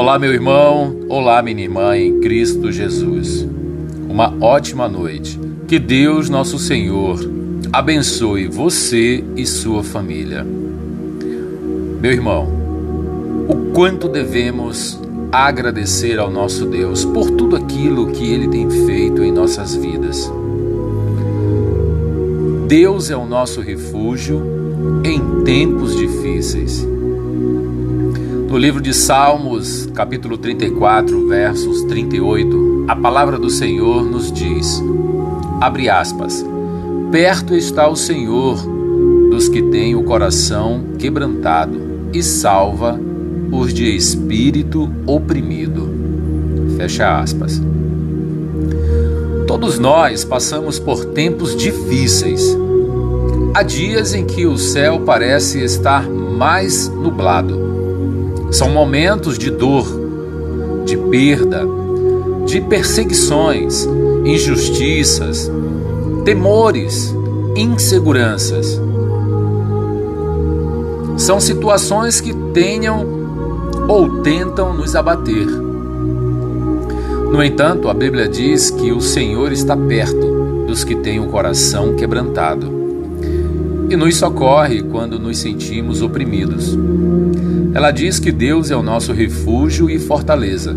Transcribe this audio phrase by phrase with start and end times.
[0.00, 3.46] Olá, meu irmão, olá, minha irmã em Cristo Jesus.
[4.08, 5.38] Uma ótima noite.
[5.68, 7.20] Que Deus, nosso Senhor,
[7.70, 10.42] abençoe você e sua família.
[12.00, 12.48] Meu irmão,
[13.46, 14.98] o quanto devemos
[15.30, 20.32] agradecer ao nosso Deus por tudo aquilo que ele tem feito em nossas vidas.
[22.66, 24.42] Deus é o nosso refúgio
[25.04, 26.88] em tempos difíceis.
[28.50, 34.82] No livro de Salmos, capítulo 34, versos 38, a palavra do Senhor nos diz:
[35.60, 36.44] abre aspas.
[37.12, 38.56] Perto está o Senhor
[39.30, 41.80] dos que têm o coração quebrantado
[42.12, 42.98] e salva
[43.52, 45.88] os de espírito oprimido.
[46.76, 47.62] Fecha aspas.
[49.46, 52.58] Todos nós passamos por tempos difíceis.
[53.54, 57.59] Há dias em que o céu parece estar mais nublado
[58.50, 59.86] são momentos de dor,
[60.84, 61.64] de perda,
[62.46, 63.86] de perseguições,
[64.24, 65.50] injustiças,
[66.24, 67.14] temores,
[67.56, 68.80] inseguranças.
[71.16, 73.06] São situações que tenham
[73.88, 75.46] ou tentam nos abater.
[77.30, 81.94] No entanto, a Bíblia diz que o Senhor está perto dos que têm o coração
[81.94, 82.80] quebrantado
[83.88, 86.76] e nos socorre quando nos sentimos oprimidos.
[87.72, 90.76] Ela diz que Deus é o nosso refúgio e fortaleza,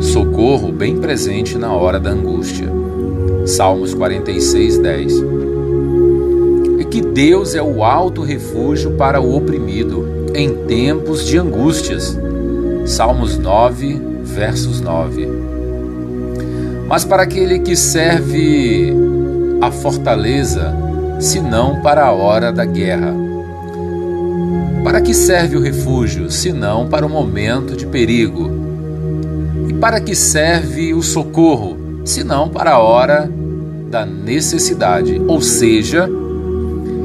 [0.00, 2.68] socorro bem presente na hora da angústia.
[3.44, 5.12] Salmos 46, 10.
[6.78, 12.16] E que Deus é o alto refúgio para o oprimido em tempos de angústias.
[12.86, 15.28] Salmos 9, versos 9.
[16.86, 18.92] Mas para aquele que serve
[19.60, 20.72] a fortaleza,
[21.18, 23.29] se não para a hora da guerra.
[24.90, 28.50] Para que serve o refúgio, senão para o momento de perigo?
[29.68, 33.30] E para que serve o socorro, senão para a hora
[33.88, 35.22] da necessidade?
[35.28, 36.10] Ou seja,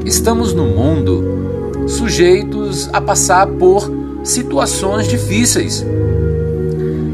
[0.04, 3.88] estamos no mundo sujeitos a passar por
[4.24, 5.86] situações difíceis.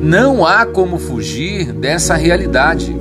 [0.03, 2.97] Não há como fugir dessa realidade.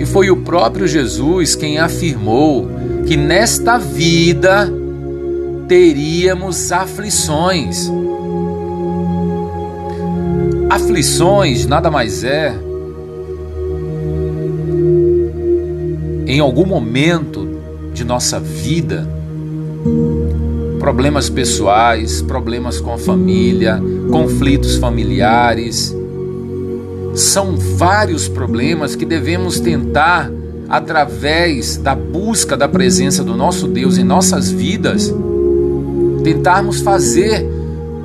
[0.00, 2.68] E foi o próprio Jesus quem afirmou
[3.06, 4.79] que nesta vida
[5.70, 7.88] teríamos aflições.
[10.68, 12.52] Aflições nada mais é
[16.26, 17.46] em algum momento
[17.94, 19.08] de nossa vida,
[20.80, 23.80] problemas pessoais, problemas com a família,
[24.10, 25.94] conflitos familiares.
[27.14, 30.32] São vários problemas que devemos tentar,
[30.68, 35.14] através da busca da presença do nosso Deus em nossas vidas,
[36.22, 37.46] tentarmos fazer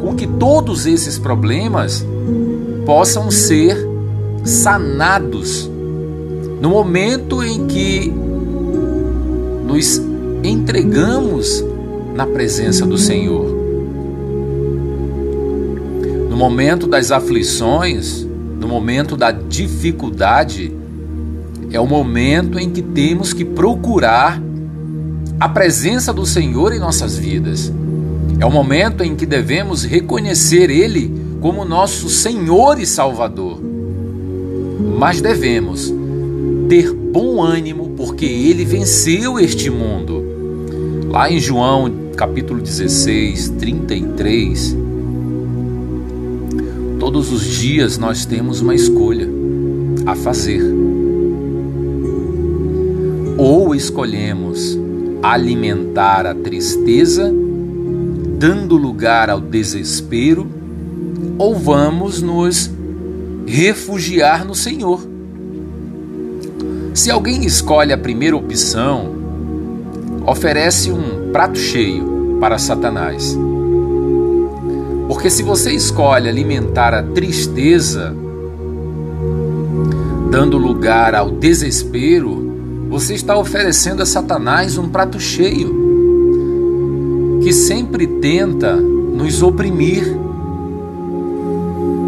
[0.02, 2.06] com que todos esses problemas
[2.86, 3.78] possam ser
[4.44, 5.70] sanados
[6.62, 8.14] no momento em que
[9.66, 10.02] nos
[10.44, 11.64] entregamos
[12.14, 13.54] na presença do Senhor.
[16.30, 18.26] No momento das aflições,
[18.60, 20.72] no momento da dificuldade,
[21.72, 24.42] é o momento em que temos que procurar
[25.40, 27.72] a presença do Senhor em nossas vidas.
[28.40, 33.62] É o momento em que devemos reconhecer Ele como nosso Senhor e Salvador.
[34.98, 35.94] Mas devemos
[36.68, 40.24] ter bom ânimo porque Ele venceu este mundo.
[41.10, 44.76] Lá em João capítulo 16, 33,
[47.00, 49.30] todos os dias nós temos uma escolha
[50.06, 50.62] a fazer.
[53.38, 54.78] Ou escolhemos
[55.22, 57.34] alimentar a tristeza
[58.38, 60.46] dando lugar ao desespero,
[61.38, 62.70] ou vamos nos
[63.46, 65.08] refugiar no Senhor.
[66.94, 69.16] Se alguém escolhe a primeira opção,
[70.26, 73.38] oferece um prato cheio para Satanás.
[75.08, 78.14] Porque se você escolhe alimentar a tristeza,
[80.30, 82.54] dando lugar ao desespero,
[82.90, 85.86] você está oferecendo a Satanás um prato cheio
[87.46, 90.18] que sempre tenta nos oprimir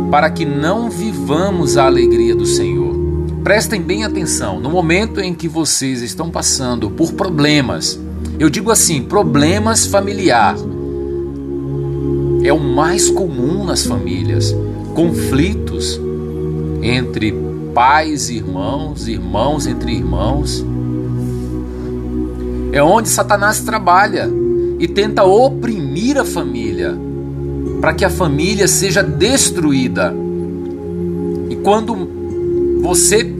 [0.09, 2.95] para que não vivamos a alegria do Senhor.
[3.43, 7.99] Prestem bem atenção, no momento em que vocês estão passando por problemas,
[8.39, 10.55] eu digo assim, problemas familiar,
[12.41, 14.55] é o mais comum nas famílias,
[14.95, 16.01] conflitos
[16.81, 17.31] entre
[17.75, 20.65] pais e irmãos, irmãos entre irmãos.
[22.71, 24.46] É onde Satanás trabalha
[24.79, 26.97] e tenta oprimir a família.
[27.79, 30.11] para que a família seja destruída.
[31.47, 31.95] E quando
[32.81, 33.31] você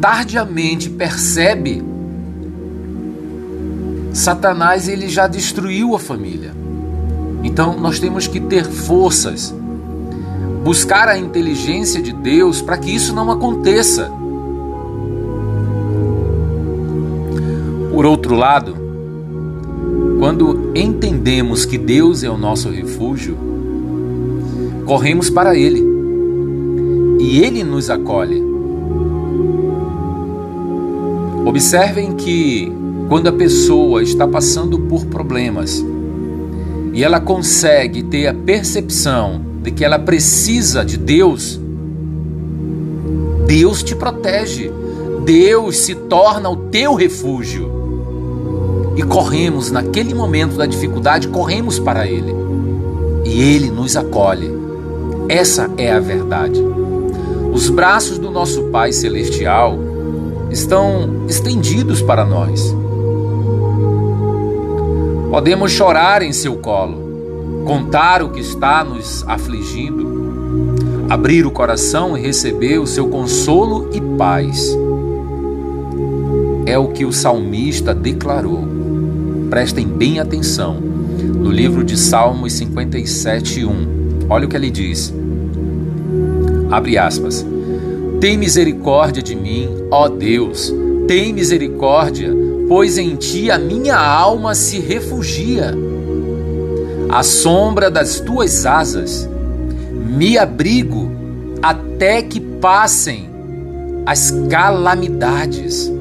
[0.00, 1.82] tardiamente percebe,
[4.12, 6.52] Satanás ele já destruiu a família.
[7.42, 9.54] Então nós temos que ter forças,
[10.62, 14.10] buscar a inteligência de Deus para que isso não aconteça.
[17.92, 18.74] Por outro lado,
[20.18, 23.36] quando entendemos que Deus é o nosso refúgio,
[24.86, 25.84] corremos para Ele
[27.20, 28.42] e Ele nos acolhe.
[31.44, 32.72] Observem que
[33.08, 35.84] quando a pessoa está passando por problemas
[36.94, 41.60] e ela consegue ter a percepção de que ela precisa de Deus,
[43.46, 44.70] Deus te protege,
[45.26, 47.81] Deus se torna o teu refúgio.
[48.96, 52.34] E corremos naquele momento da dificuldade, corremos para Ele.
[53.24, 54.50] E Ele nos acolhe.
[55.28, 56.60] Essa é a verdade.
[57.52, 59.78] Os braços do nosso Pai Celestial
[60.50, 62.74] estão estendidos para nós.
[65.30, 72.20] Podemos chorar em seu colo, contar o que está nos afligindo, abrir o coração e
[72.20, 74.76] receber o seu consolo e paz.
[76.66, 78.81] É o que o salmista declarou.
[79.52, 80.80] Prestem bem atenção.
[80.80, 84.26] No livro de Salmos 57, 1.
[84.30, 85.12] Olha o que ele diz.
[86.70, 87.44] Abre aspas.
[88.18, 90.72] Tem misericórdia de mim, ó Deus,
[91.06, 92.34] tem misericórdia
[92.66, 95.74] pois em ti a minha alma se refugia.
[97.10, 99.28] À sombra das tuas asas
[100.16, 101.12] me abrigo
[101.60, 103.28] até que passem
[104.06, 105.92] as calamidades,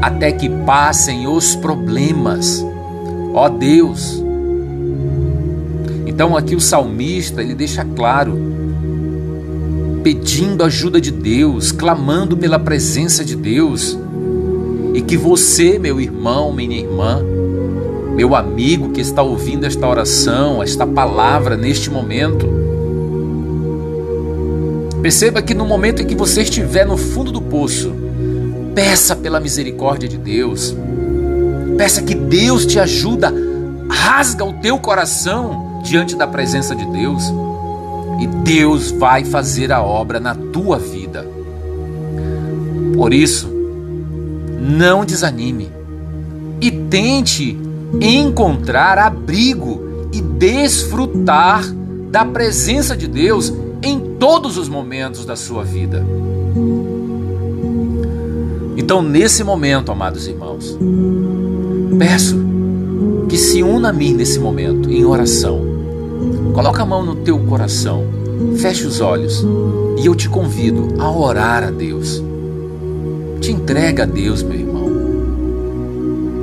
[0.00, 2.64] até que passem os problemas.
[3.34, 4.22] Ó Deus.
[6.06, 8.36] Então aqui o salmista, ele deixa claro,
[10.02, 13.98] pedindo ajuda de Deus, clamando pela presença de Deus
[14.94, 17.22] e que você, meu irmão, minha irmã,
[18.14, 22.46] meu amigo que está ouvindo esta oração, esta palavra neste momento,
[25.00, 27.94] perceba que no momento em que você estiver no fundo do poço,
[28.74, 30.74] peça pela misericórdia de Deus,
[31.76, 33.32] peça que Deus te ajuda,
[33.88, 37.24] rasga o teu coração diante da presença de Deus
[38.20, 41.26] e Deus vai fazer a obra na tua vida.
[42.94, 43.48] Por isso,
[44.60, 45.70] não desanime
[46.60, 47.58] e tente
[48.00, 51.64] encontrar abrigo e desfrutar
[52.10, 53.52] da presença de Deus
[53.82, 56.04] em todos os momentos da sua vida.
[58.80, 60.74] Então, nesse momento, amados irmãos,
[61.98, 62.34] peço
[63.28, 65.60] que se una a mim nesse momento em oração.
[66.54, 68.06] Coloca a mão no teu coração,
[68.56, 69.44] feche os olhos
[69.98, 72.22] e eu te convido a orar a Deus.
[73.38, 74.90] Te entrega a Deus, meu irmão.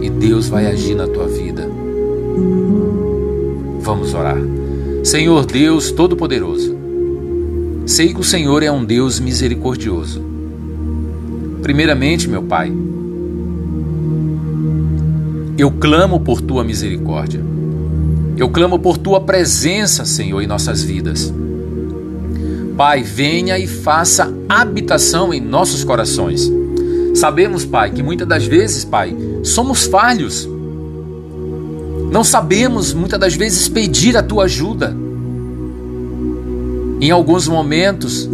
[0.03, 1.67] E Deus vai agir na tua vida.
[3.79, 4.37] Vamos orar.
[5.03, 6.77] Senhor Deus Todo-Poderoso,
[7.87, 10.36] sei que o Senhor é um Deus misericordioso.
[11.67, 12.71] Primeiramente, meu Pai,
[15.57, 17.43] eu clamo por tua misericórdia.
[18.37, 21.33] Eu clamo por tua presença, Senhor, em nossas vidas.
[22.77, 26.49] Pai, venha e faça habitação em nossos corações.
[27.13, 29.13] Sabemos, Pai, que muitas das vezes, Pai,
[29.44, 30.47] somos falhos.
[32.09, 34.95] Não sabemos muitas das vezes pedir a tua ajuda.
[37.01, 38.30] Em alguns momentos,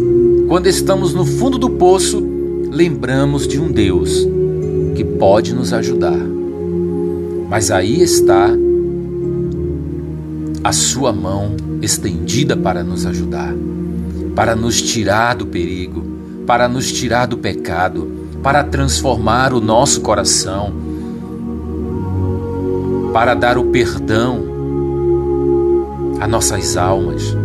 [0.46, 2.33] quando estamos no fundo do poço,
[2.74, 4.26] lembramos de um Deus
[4.96, 6.18] que pode nos ajudar.
[7.48, 8.50] Mas aí está
[10.64, 13.54] a sua mão estendida para nos ajudar,
[14.34, 16.04] para nos tirar do perigo,
[16.48, 18.10] para nos tirar do pecado,
[18.42, 20.72] para transformar o nosso coração,
[23.12, 24.42] para dar o perdão
[26.18, 27.36] a nossas almas.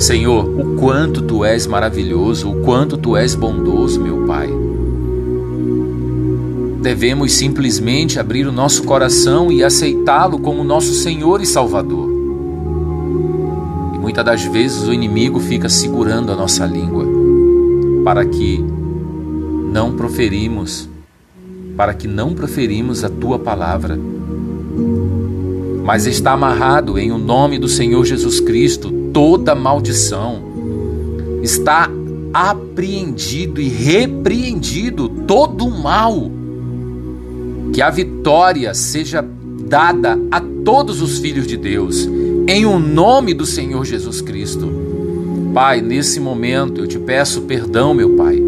[0.00, 4.48] Senhor, o quanto tu és maravilhoso, o quanto tu és bondoso, meu Pai.
[6.80, 12.08] Devemos simplesmente abrir o nosso coração e aceitá-lo como nosso Senhor e Salvador.
[13.94, 17.04] E muitas das vezes o inimigo fica segurando a nossa língua
[18.02, 18.64] para que
[19.70, 20.88] não proferimos,
[21.76, 24.00] para que não proferimos a tua palavra.
[25.84, 30.42] Mas está amarrado em o nome do Senhor Jesus Cristo toda maldição.
[31.42, 31.90] Está
[32.32, 36.30] apreendido e repreendido todo o mal.
[37.72, 39.24] Que a vitória seja
[39.70, 42.08] dada a todos os filhos de Deus,
[42.48, 44.68] em o nome do Senhor Jesus Cristo.
[45.54, 48.40] Pai, nesse momento eu te peço perdão, meu Pai.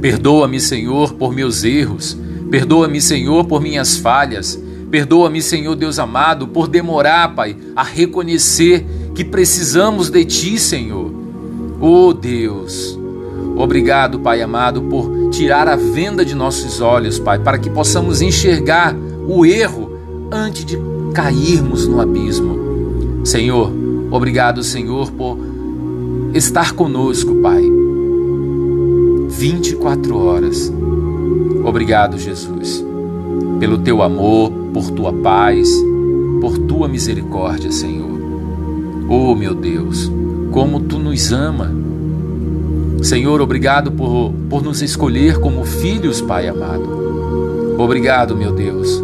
[0.00, 2.16] Perdoa-me, Senhor, por meus erros.
[2.50, 4.60] Perdoa-me, Senhor, por minhas falhas.
[4.90, 8.84] Perdoa-me, Senhor Deus amado, por demorar, Pai, a reconhecer
[9.14, 11.10] que precisamos de Ti, Senhor.
[11.80, 12.98] Oh Deus,
[13.56, 18.96] obrigado, Pai amado, por tirar a venda de nossos olhos, Pai, para que possamos enxergar
[19.26, 19.90] o erro
[20.30, 20.78] antes de
[21.12, 23.24] cairmos no abismo.
[23.24, 23.72] Senhor,
[24.10, 25.38] obrigado, Senhor, por
[26.34, 27.62] estar conosco, Pai.
[29.28, 30.72] 24 horas.
[31.64, 32.84] Obrigado, Jesus,
[33.58, 35.68] pelo teu amor, por tua paz,
[36.40, 38.13] por tua misericórdia, Senhor.
[39.08, 40.10] Oh, meu Deus,
[40.50, 41.70] como tu nos ama.
[43.02, 47.74] Senhor, obrigado por, por nos escolher como filhos, Pai amado.
[47.78, 49.02] Obrigado, meu Deus,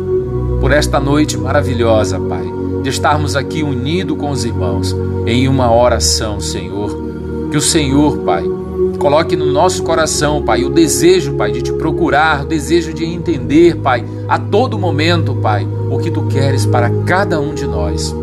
[0.58, 2.44] por esta noite maravilhosa, Pai,
[2.82, 6.98] de estarmos aqui unidos com os irmãos em uma oração, Senhor.
[7.50, 8.44] Que o Senhor, Pai,
[8.98, 13.76] coloque no nosso coração, Pai, o desejo, Pai, de te procurar, o desejo de entender,
[13.76, 18.14] Pai, a todo momento, Pai, o que tu queres para cada um de nós.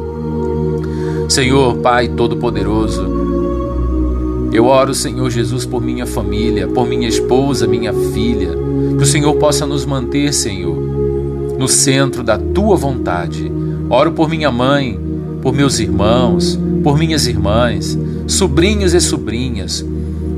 [1.27, 3.27] Senhor, Pai Todo-Poderoso,
[4.53, 8.51] eu oro, Senhor Jesus, por minha família, por minha esposa, minha filha,
[8.98, 10.75] que o Senhor possa nos manter, Senhor,
[11.60, 13.51] no centro da tua vontade.
[13.89, 15.00] Oro por minha mãe,
[15.41, 19.86] por meus irmãos, por minhas irmãs, sobrinhos e sobrinhas.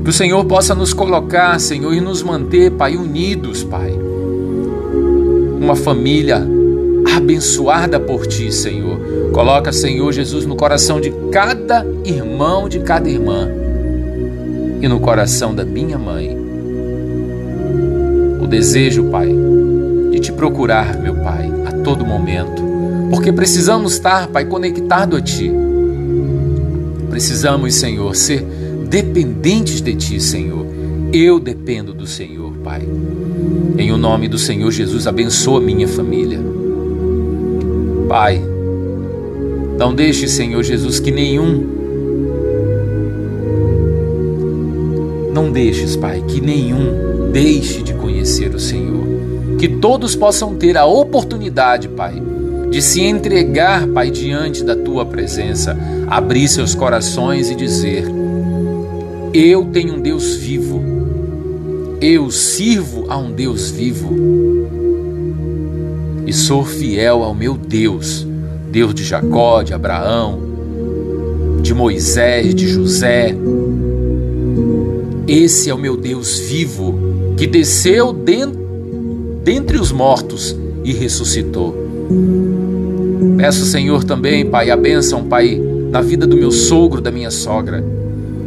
[0.02, 3.94] Que o Senhor possa nos colocar, Senhor, e nos manter, Pai, unidos, Pai.
[5.60, 6.46] Uma família
[7.16, 8.98] abençoada por ti, Senhor.
[9.32, 13.48] Coloca, Senhor Jesus, no coração de cada irmão, de cada irmã
[14.80, 16.36] e no coração da minha mãe
[18.40, 19.28] o desejo, Pai,
[20.10, 22.62] de te procurar, meu Pai, a todo momento,
[23.10, 25.52] porque precisamos estar, Pai, conectado a Ti.
[27.10, 28.42] Precisamos, Senhor, ser
[28.88, 30.66] dependentes de Ti, Senhor.
[31.12, 32.82] Eu dependo do Senhor, Pai.
[33.76, 36.40] Em o nome do Senhor Jesus, abençoa minha família.
[38.10, 38.42] Pai,
[39.78, 41.64] não deixe, Senhor Jesus, que nenhum.
[45.32, 49.06] Não deixes, Pai, que nenhum deixe de conhecer o Senhor.
[49.60, 52.20] Que todos possam ter a oportunidade, Pai,
[52.68, 58.06] de se entregar, Pai, diante da tua presença, abrir seus corações e dizer:
[59.32, 60.82] Eu tenho um Deus vivo.
[62.00, 64.79] Eu sirvo a um Deus vivo
[66.30, 68.24] e sou fiel ao meu Deus,
[68.70, 70.40] Deus de Jacó, de Abraão,
[71.60, 73.34] de Moisés, de José.
[75.26, 78.12] Esse é o meu Deus vivo que desceu
[79.42, 81.74] dentre os mortos e ressuscitou.
[83.36, 85.60] Peço, Senhor, também, Pai, a bênção, Pai,
[85.90, 87.84] na vida do meu sogro, da minha sogra,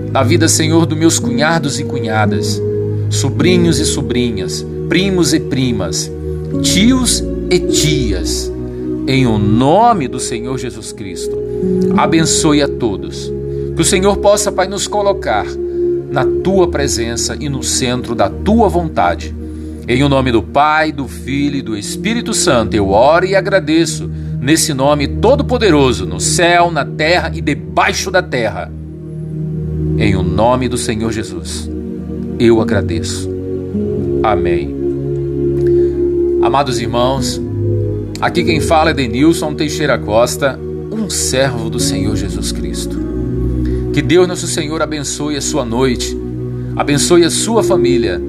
[0.10, 2.62] na vida, Senhor, dos meus cunhados e cunhadas,
[3.10, 6.10] sobrinhos e sobrinhas, primos e primas,
[6.62, 8.52] tios e tias.
[9.08, 11.38] Em o nome do Senhor Jesus Cristo,
[11.98, 13.32] abençoe a todos.
[13.76, 15.46] Que o Senhor possa, Pai, nos colocar
[16.10, 19.36] na tua presença e no centro da tua vontade.
[19.88, 24.10] Em o nome do Pai, do Filho e do Espírito Santo, eu oro e agradeço
[24.40, 28.72] nesse nome todo-poderoso, no céu, na terra e debaixo da terra.
[29.98, 31.70] Em o nome do Senhor Jesus,
[32.40, 33.30] eu agradeço.
[34.22, 34.83] Amém.
[36.44, 37.42] Amados irmãos,
[38.20, 40.60] aqui quem fala é Denilson Teixeira Costa,
[40.92, 43.00] um servo do Senhor Jesus Cristo.
[43.94, 46.18] Que Deus nosso Senhor abençoe a sua noite,
[46.76, 48.22] abençoe a sua família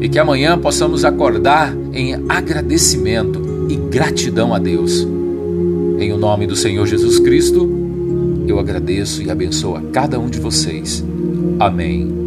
[0.00, 5.06] e que amanhã possamos acordar em agradecimento e gratidão a Deus.
[6.00, 7.70] Em o nome do Senhor Jesus Cristo,
[8.48, 11.04] eu agradeço e abençoo a cada um de vocês.
[11.60, 12.19] Amém